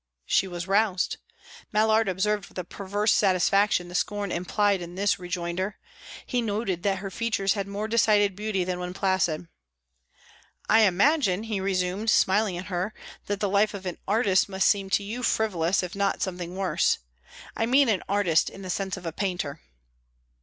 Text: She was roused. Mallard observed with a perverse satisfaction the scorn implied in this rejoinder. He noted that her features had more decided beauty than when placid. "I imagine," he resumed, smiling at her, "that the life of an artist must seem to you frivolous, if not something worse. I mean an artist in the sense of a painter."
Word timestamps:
She 0.25 0.47
was 0.47 0.67
roused. 0.67 1.17
Mallard 1.71 2.09
observed 2.09 2.49
with 2.49 2.57
a 2.57 2.63
perverse 2.63 3.13
satisfaction 3.13 3.87
the 3.87 3.93
scorn 3.93 4.31
implied 4.31 4.81
in 4.81 4.95
this 4.95 5.19
rejoinder. 5.19 5.77
He 6.25 6.41
noted 6.41 6.81
that 6.81 6.97
her 6.97 7.11
features 7.11 7.53
had 7.53 7.67
more 7.67 7.87
decided 7.87 8.35
beauty 8.35 8.63
than 8.63 8.79
when 8.79 8.95
placid. 8.95 9.47
"I 10.67 10.85
imagine," 10.87 11.43
he 11.43 11.59
resumed, 11.61 12.09
smiling 12.09 12.57
at 12.57 12.65
her, 12.65 12.95
"that 13.27 13.41
the 13.41 13.47
life 13.47 13.75
of 13.75 13.85
an 13.85 13.99
artist 14.07 14.49
must 14.49 14.67
seem 14.67 14.89
to 14.89 15.03
you 15.03 15.21
frivolous, 15.21 15.83
if 15.83 15.93
not 15.93 16.23
something 16.23 16.55
worse. 16.55 16.97
I 17.55 17.67
mean 17.67 17.87
an 17.87 18.01
artist 18.09 18.49
in 18.49 18.63
the 18.63 18.71
sense 18.71 18.97
of 18.97 19.05
a 19.05 19.11
painter." 19.13 19.61